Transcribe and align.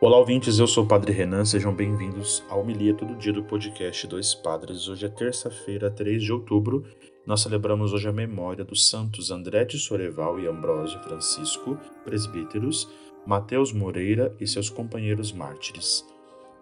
Olá, 0.00 0.16
ouvintes, 0.16 0.60
eu 0.60 0.66
sou 0.68 0.84
o 0.84 0.86
Padre 0.86 1.10
Renan, 1.10 1.44
sejam 1.44 1.74
bem-vindos 1.74 2.44
ao 2.48 2.60
Homilia 2.60 2.94
Todo 2.94 3.16
Dia 3.16 3.32
do 3.32 3.42
podcast 3.42 4.06
Dois 4.06 4.32
Padres. 4.32 4.86
Hoje 4.86 5.04
é 5.04 5.08
terça-feira, 5.08 5.90
3 5.90 6.22
de 6.22 6.32
outubro. 6.32 6.84
Nós 7.26 7.40
celebramos 7.40 7.92
hoje 7.92 8.06
a 8.08 8.12
memória 8.12 8.64
dos 8.64 8.88
santos 8.88 9.32
André 9.32 9.64
de 9.64 9.76
Soreval 9.76 10.38
e 10.38 10.46
Ambrósio 10.46 11.00
Francisco, 11.00 11.76
presbíteros, 12.04 12.88
Mateus 13.26 13.72
Moreira 13.72 14.32
e 14.38 14.46
seus 14.46 14.70
companheiros 14.70 15.32
mártires. 15.32 16.06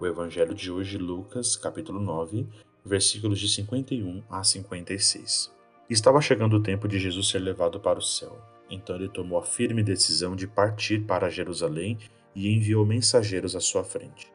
O 0.00 0.06
evangelho 0.06 0.54
de 0.54 0.72
hoje, 0.72 0.96
Lucas, 0.96 1.56
capítulo 1.56 2.00
9, 2.00 2.46
versículos 2.82 3.38
de 3.38 3.50
51 3.50 4.22
a 4.30 4.42
56. 4.42 5.52
Estava 5.90 6.22
chegando 6.22 6.56
o 6.56 6.62
tempo 6.62 6.88
de 6.88 6.98
Jesus 6.98 7.28
ser 7.28 7.40
levado 7.40 7.80
para 7.80 7.98
o 7.98 8.02
céu. 8.02 8.40
Então 8.70 8.96
ele 8.96 9.10
tomou 9.10 9.38
a 9.38 9.44
firme 9.44 9.82
decisão 9.82 10.34
de 10.34 10.46
partir 10.46 11.00
para 11.00 11.28
Jerusalém 11.28 11.98
e 12.36 12.54
enviou 12.54 12.84
mensageiros 12.84 13.56
à 13.56 13.60
sua 13.60 13.82
frente. 13.82 14.30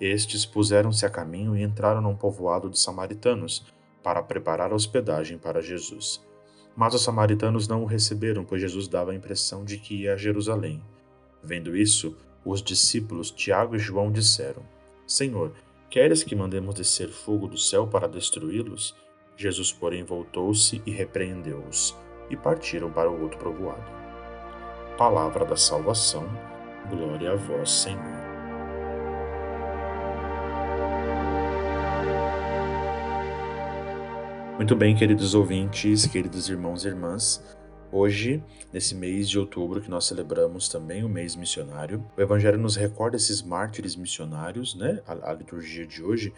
Estes 0.00 0.46
puseram-se 0.46 1.04
a 1.04 1.10
caminho 1.10 1.56
e 1.56 1.62
entraram 1.62 2.00
num 2.00 2.16
povoado 2.16 2.70
de 2.70 2.78
samaritanos 2.78 3.66
para 4.02 4.22
preparar 4.22 4.72
hospedagem 4.72 5.36
para 5.36 5.60
Jesus. 5.60 6.24
Mas 6.76 6.94
os 6.94 7.02
samaritanos 7.02 7.66
não 7.66 7.82
o 7.82 7.86
receberam, 7.86 8.44
pois 8.44 8.62
Jesus 8.62 8.86
dava 8.86 9.10
a 9.10 9.14
impressão 9.14 9.64
de 9.64 9.76
que 9.76 10.02
ia 10.02 10.14
a 10.14 10.16
Jerusalém. 10.16 10.80
Vendo 11.42 11.76
isso, 11.76 12.16
os 12.44 12.62
discípulos 12.62 13.30
Tiago 13.30 13.74
e 13.74 13.78
João 13.78 14.12
disseram: 14.12 14.62
Senhor, 15.06 15.52
queres 15.90 16.22
que 16.22 16.36
mandemos 16.36 16.76
descer 16.76 17.08
fogo 17.08 17.48
do 17.48 17.58
céu 17.58 17.86
para 17.86 18.08
destruí-los? 18.08 18.94
Jesus, 19.36 19.72
porém, 19.72 20.04
voltou-se 20.04 20.80
e 20.86 20.90
repreendeu-os, 20.90 21.96
e 22.30 22.36
partiram 22.36 22.90
para 22.90 23.10
o 23.10 23.20
outro 23.22 23.38
povoado. 23.38 23.90
Palavra 24.96 25.44
da 25.44 25.56
salvação 25.56 26.28
Glória 26.88 27.32
a 27.32 27.36
vós, 27.36 27.70
Senhor. 27.70 28.20
Muito 34.56 34.76
bem, 34.76 34.94
queridos 34.94 35.34
ouvintes, 35.34 36.06
queridos 36.06 36.48
irmãos 36.48 36.84
e 36.84 36.88
irmãs. 36.88 37.42
Hoje, 37.92 38.42
nesse 38.72 38.94
mês 38.94 39.28
de 39.28 39.38
outubro, 39.38 39.80
que 39.80 39.90
nós 39.90 40.06
celebramos 40.06 40.68
também 40.68 41.02
o 41.02 41.08
mês 41.08 41.34
missionário, 41.34 42.04
o 42.16 42.20
Evangelho 42.20 42.58
nos 42.58 42.76
recorda 42.76 43.16
esses 43.16 43.42
mártires 43.42 43.96
missionários, 43.96 44.74
né? 44.74 45.00
A, 45.06 45.30
a 45.30 45.32
liturgia 45.32 45.86
de 45.86 46.02
hoje, 46.02 46.32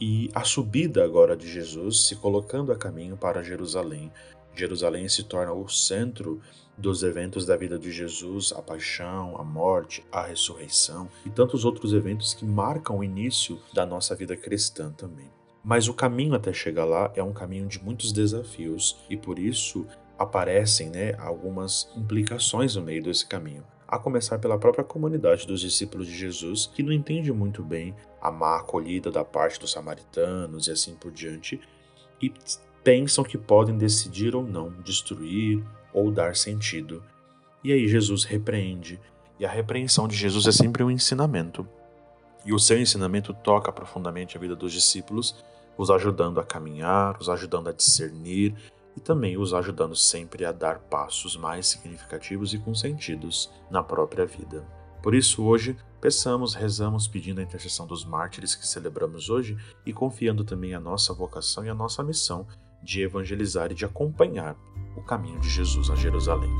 e 0.00 0.30
a 0.34 0.42
subida 0.42 1.04
agora 1.04 1.36
de 1.36 1.46
Jesus 1.46 2.06
se 2.06 2.16
colocando 2.16 2.72
a 2.72 2.76
caminho 2.76 3.16
para 3.16 3.42
Jerusalém, 3.42 4.10
Jerusalém 4.54 5.08
se 5.08 5.24
torna 5.24 5.52
o 5.52 5.68
centro 5.68 6.40
dos 6.76 7.02
eventos 7.02 7.44
da 7.44 7.56
vida 7.56 7.78
de 7.78 7.92
Jesus, 7.92 8.52
a 8.52 8.62
paixão, 8.62 9.36
a 9.38 9.44
morte, 9.44 10.04
a 10.10 10.22
ressurreição 10.22 11.08
e 11.26 11.30
tantos 11.30 11.64
outros 11.64 11.92
eventos 11.92 12.32
que 12.32 12.44
marcam 12.44 12.98
o 12.98 13.04
início 13.04 13.60
da 13.72 13.84
nossa 13.84 14.14
vida 14.14 14.36
cristã 14.36 14.90
também. 14.90 15.30
Mas 15.62 15.88
o 15.88 15.94
caminho 15.94 16.34
até 16.34 16.52
chegar 16.52 16.86
lá 16.86 17.12
é 17.14 17.22
um 17.22 17.34
caminho 17.34 17.68
de 17.68 17.82
muitos 17.82 18.12
desafios 18.12 18.96
e 19.10 19.16
por 19.16 19.38
isso 19.38 19.86
aparecem 20.18 20.88
né, 20.88 21.14
algumas 21.18 21.90
implicações 21.96 22.76
no 22.76 22.82
meio 22.82 23.02
desse 23.02 23.26
caminho. 23.26 23.64
A 23.86 23.98
começar 23.98 24.38
pela 24.38 24.58
própria 24.58 24.84
comunidade 24.84 25.46
dos 25.46 25.60
discípulos 25.60 26.06
de 26.06 26.16
Jesus, 26.16 26.70
que 26.72 26.82
não 26.82 26.92
entende 26.92 27.32
muito 27.32 27.62
bem 27.62 27.94
a 28.22 28.30
má 28.30 28.58
acolhida 28.58 29.10
da 29.10 29.24
parte 29.24 29.58
dos 29.58 29.72
samaritanos 29.72 30.68
e 30.68 30.70
assim 30.70 30.94
por 30.94 31.10
diante, 31.10 31.60
e 32.22 32.32
pensam 32.82 33.24
que 33.24 33.36
podem 33.36 33.76
decidir 33.76 34.34
ou 34.34 34.42
não 34.42 34.70
destruir 34.82 35.62
ou 35.92 36.10
dar 36.10 36.36
sentido. 36.36 37.02
E 37.62 37.72
aí 37.72 37.86
Jesus 37.88 38.24
repreende, 38.24 38.98
e 39.38 39.44
a 39.44 39.50
repreensão 39.50 40.06
de 40.06 40.16
Jesus 40.16 40.46
é 40.46 40.52
sempre 40.52 40.82
um 40.82 40.90
ensinamento. 40.90 41.66
E 42.44 42.52
o 42.54 42.58
seu 42.58 42.78
ensinamento 42.78 43.34
toca 43.34 43.70
profundamente 43.70 44.36
a 44.36 44.40
vida 44.40 44.56
dos 44.56 44.72
discípulos, 44.72 45.34
os 45.76 45.90
ajudando 45.90 46.40
a 46.40 46.44
caminhar, 46.44 47.16
os 47.20 47.28
ajudando 47.28 47.68
a 47.68 47.72
discernir 47.72 48.54
e 48.96 49.00
também 49.00 49.36
os 49.36 49.54
ajudando 49.54 49.94
sempre 49.94 50.44
a 50.44 50.52
dar 50.52 50.78
passos 50.78 51.36
mais 51.36 51.66
significativos 51.66 52.54
e 52.54 52.58
com 52.58 52.74
sentidos 52.74 53.50
na 53.70 53.82
própria 53.82 54.26
vida. 54.26 54.64
Por 55.02 55.14
isso, 55.14 55.42
hoje, 55.44 55.76
peçamos, 56.00 56.54
rezamos 56.54 57.08
pedindo 57.08 57.40
a 57.40 57.42
intercessão 57.44 57.86
dos 57.86 58.04
mártires 58.04 58.54
que 58.54 58.66
celebramos 58.66 59.30
hoje 59.30 59.56
e 59.86 59.92
confiando 59.92 60.44
também 60.44 60.74
a 60.74 60.80
nossa 60.80 61.14
vocação 61.14 61.64
e 61.64 61.70
a 61.70 61.74
nossa 61.74 62.02
missão 62.02 62.46
de 62.82 63.02
evangelizar 63.02 63.70
e 63.70 63.74
de 63.74 63.84
acompanhar 63.84 64.56
o 64.96 65.02
caminho 65.02 65.38
de 65.40 65.48
Jesus 65.48 65.90
a 65.90 65.94
Jerusalém. 65.94 66.50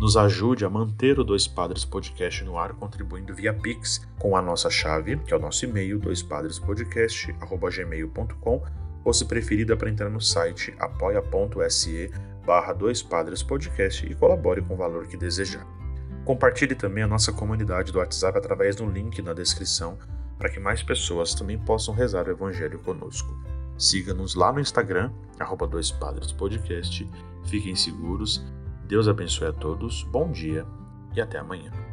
Nos 0.00 0.16
ajude 0.16 0.64
a 0.64 0.70
manter 0.70 1.18
o 1.18 1.24
Dois 1.24 1.46
Padres 1.46 1.84
Podcast 1.84 2.42
no 2.42 2.56
ar 2.56 2.72
contribuindo 2.72 3.34
via 3.34 3.52
Pix 3.52 4.08
com 4.18 4.34
a 4.34 4.40
nossa 4.40 4.70
chave, 4.70 5.18
que 5.18 5.34
é 5.34 5.36
o 5.36 5.40
nosso 5.40 5.66
e-mail, 5.66 5.98
doispadrespodcast.gmail.com 5.98 8.62
ou 9.04 9.12
se 9.12 9.26
preferir, 9.26 9.66
dá 9.66 9.76
para 9.76 9.90
entrar 9.90 10.08
no 10.08 10.20
site 10.20 10.74
apoia.se 10.78 12.10
barra 12.46 12.72
Dois 12.72 13.02
Padres 13.02 13.42
Podcast 13.42 14.06
e 14.06 14.14
colabore 14.14 14.62
com 14.62 14.72
o 14.72 14.76
valor 14.76 15.06
que 15.06 15.18
desejar. 15.18 15.66
Compartilhe 16.24 16.74
também 16.74 17.04
a 17.04 17.08
nossa 17.08 17.32
comunidade 17.32 17.92
do 17.92 17.98
WhatsApp 17.98 18.38
através 18.38 18.76
do 18.76 18.86
link 18.86 19.20
na 19.20 19.34
descrição 19.34 19.98
para 20.40 20.48
que 20.48 20.58
mais 20.58 20.82
pessoas 20.82 21.34
também 21.34 21.58
possam 21.58 21.94
rezar 21.94 22.26
o 22.26 22.30
Evangelho 22.30 22.78
conosco. 22.78 23.38
Siga-nos 23.76 24.34
lá 24.34 24.50
no 24.50 24.58
Instagram, 24.58 25.12
arroba 25.38 25.66
Dois 25.66 25.90
Padres 25.90 26.32
Podcast. 26.32 27.06
Fiquem 27.44 27.76
seguros, 27.76 28.42
Deus 28.88 29.06
abençoe 29.06 29.48
a 29.48 29.52
todos, 29.52 30.02
bom 30.04 30.32
dia 30.32 30.66
e 31.14 31.20
até 31.20 31.38
amanhã. 31.38 31.89